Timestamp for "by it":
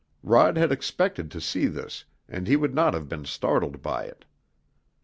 3.83-4.25